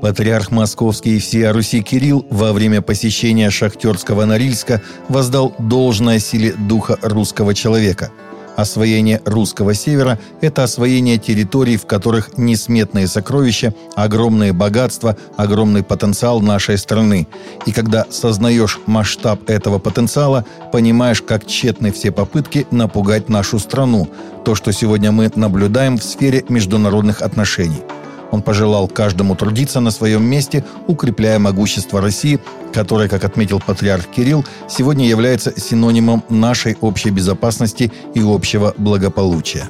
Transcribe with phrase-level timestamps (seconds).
[0.00, 6.98] Патриарх Московский и всея Руси Кирилл во время посещения Шахтерского Норильска воздал должное силе духа
[7.02, 8.10] русского человека.
[8.56, 16.76] Освоение русского севера– это освоение территорий, в которых несметные сокровища, огромные богатства, огромный потенциал нашей
[16.76, 17.26] страны.
[17.64, 24.08] И когда сознаешь масштаб этого потенциала, понимаешь, как тщетны все попытки напугать нашу страну,
[24.44, 27.82] то, что сегодня мы наблюдаем в сфере международных отношений–
[28.30, 32.40] он пожелал каждому трудиться на своем месте, укрепляя могущество России,
[32.72, 39.68] которое, как отметил патриарх Кирилл, сегодня является синонимом нашей общей безопасности и общего благополучия.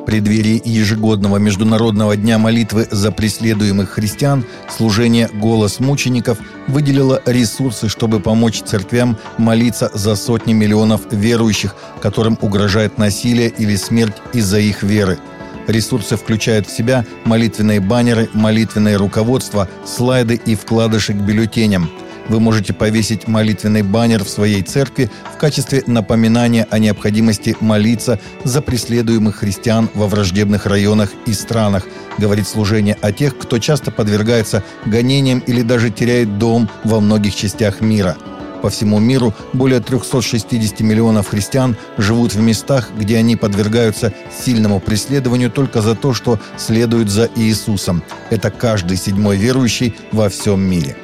[0.00, 8.20] В преддверии ежегодного Международного дня молитвы за преследуемых христиан служение «Голос мучеников» выделило ресурсы, чтобы
[8.20, 15.18] помочь церквям молиться за сотни миллионов верующих, которым угрожает насилие или смерть из-за их веры–
[15.66, 21.90] Ресурсы включают в себя молитвенные баннеры, молитвенное руководство, слайды и вкладыши к бюллетеням.
[22.28, 28.62] Вы можете повесить молитвенный баннер в своей церкви в качестве напоминания о необходимости молиться за
[28.62, 31.86] преследуемых христиан во враждебных районах и странах,
[32.18, 37.80] говорит служение о тех, кто часто подвергается гонениям или даже теряет дом во многих частях
[37.80, 38.16] мира–
[38.66, 44.12] по всему миру более 360 миллионов христиан живут в местах, где они подвергаются
[44.44, 48.02] сильному преследованию только за то, что следуют за Иисусом.
[48.28, 50.96] Это каждый седьмой верующий во всем мире.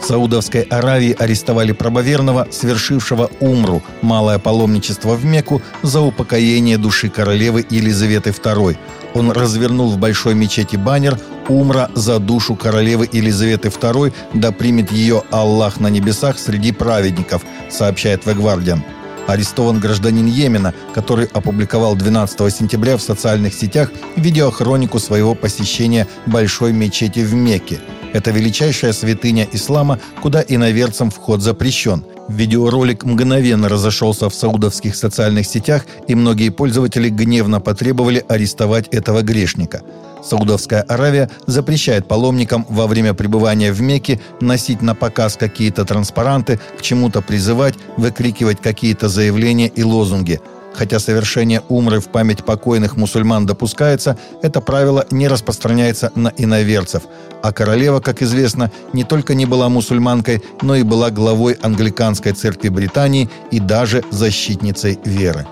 [0.00, 7.66] В Саудовской Аравии арестовали правоверного, совершившего умру, малое паломничество в Мекку, за упокоение души королевы
[7.68, 8.76] Елизаветы II.
[9.14, 11.18] Он развернул в большой мечети баннер
[11.48, 18.24] «Умра за душу королевы Елизаветы II, да примет ее Аллах на небесах среди праведников», сообщает
[18.24, 18.80] The Guardian.
[19.26, 27.20] Арестован гражданин Йемена, который опубликовал 12 сентября в социальных сетях видеохронику своего посещения большой мечети
[27.20, 27.80] в Мекке–
[28.16, 32.06] это величайшая святыня ислама, куда иноверцам вход запрещен.
[32.28, 39.82] Видеоролик мгновенно разошелся в саудовских социальных сетях, и многие пользователи гневно потребовали арестовать этого грешника.
[40.22, 46.82] Саудовская Аравия запрещает паломникам во время пребывания в Мекке носить на показ какие-то транспаранты, к
[46.82, 50.40] чему-то призывать, выкрикивать какие-то заявления и лозунги–
[50.76, 57.04] Хотя совершение умры в память покойных мусульман допускается, это правило не распространяется на иноверцев.
[57.42, 62.68] А королева, как известно, не только не была мусульманкой, но и была главой англиканской церкви
[62.68, 65.46] Британии и даже защитницей веры.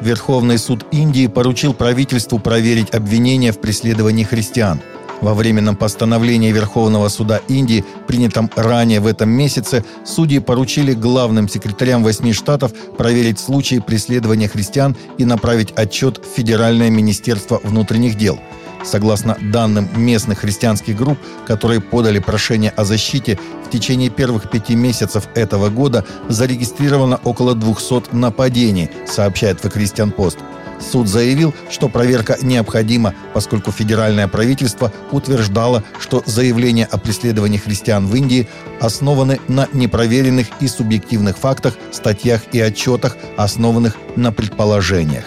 [0.00, 4.80] Верховный суд Индии поручил правительству проверить обвинения в преследовании христиан–
[5.20, 12.04] во временном постановлении Верховного суда Индии, принятом ранее в этом месяце, судьи поручили главным секретарям
[12.04, 18.38] восьми штатов проверить случаи преследования христиан и направить отчет в Федеральное министерство внутренних дел.
[18.84, 25.28] Согласно данным местных христианских групп, которые подали прошение о защите, в течение первых пяти месяцев
[25.34, 30.38] этого года зарегистрировано около 200 нападений, сообщает The Christian Post.
[30.80, 38.14] Суд заявил, что проверка необходима, поскольку федеральное правительство утверждало, что заявления о преследовании христиан в
[38.14, 38.48] Индии
[38.80, 45.24] основаны на непроверенных и субъективных фактах, статьях и отчетах, основанных на предположениях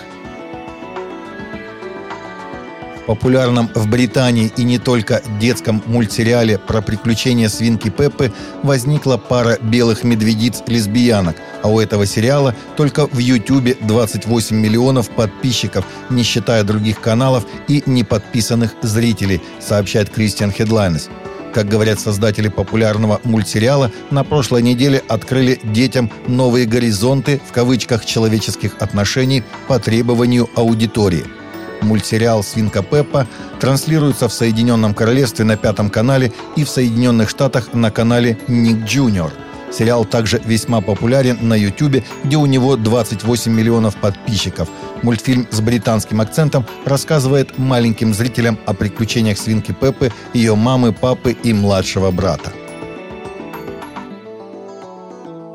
[3.06, 8.32] популярном в Британии и не только детском мультсериале про приключения свинки Пеппы
[8.64, 16.24] возникла пара белых медведиц-лесбиянок, а у этого сериала только в Ютубе 28 миллионов подписчиков, не
[16.24, 21.10] считая других каналов и неподписанных зрителей, сообщает Кристиан Хедлайнес.
[21.54, 28.76] Как говорят создатели популярного мультсериала, на прошлой неделе открыли детям новые горизонты в кавычках человеческих
[28.80, 31.26] отношений по требованию аудитории–
[31.81, 33.28] Мультсериал «Свинка Пеппа»
[33.59, 39.31] транслируется в Соединенном Королевстве на Пятом канале и в Соединенных Штатах на канале «Ник Джуниор».
[39.72, 44.67] Сериал также весьма популярен на YouTube, где у него 28 миллионов подписчиков.
[45.02, 51.53] Мультфильм с британским акцентом рассказывает маленьким зрителям о приключениях свинки Пеппы, ее мамы, папы и
[51.53, 52.52] младшего брата.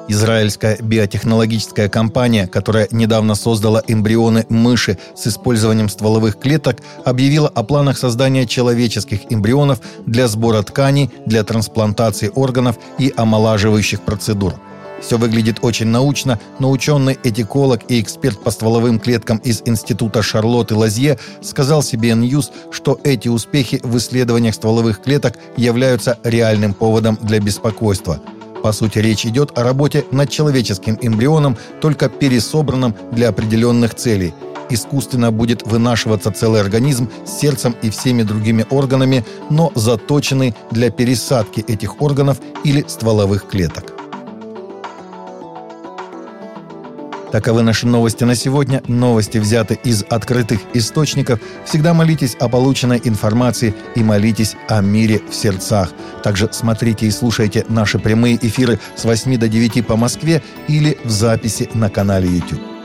[0.08, 7.98] Израильская биотехнологическая компания, которая недавно создала эмбрионы мыши с использованием стволовых клеток, объявила о планах
[7.98, 14.54] создания человеческих эмбрионов для сбора тканей, для трансплантации органов и омолаживающих процедур.
[15.02, 21.18] Все выглядит очень научно, но ученый-этиколог и эксперт по стволовым клеткам из Института Шарлотты Лазье
[21.42, 28.20] сказал себе News, что эти успехи в исследованиях стволовых клеток являются реальным поводом для беспокойства–
[28.66, 34.34] по сути, речь идет о работе над человеческим эмбрионом, только пересобранным для определенных целей.
[34.70, 41.60] искусственно будет вынашиваться целый организм с сердцем и всеми другими органами, но заточенный для пересадки
[41.60, 43.95] этих органов или стволовых клеток.
[47.32, 48.82] Таковы наши новости на сегодня.
[48.87, 51.40] Новости взяты из открытых источников.
[51.64, 55.93] Всегда молитесь о полученной информации и молитесь о мире в сердцах.
[56.23, 61.11] Также смотрите и слушайте наши прямые эфиры с 8 до 9 по Москве или в
[61.11, 62.75] записи на канале YouTube.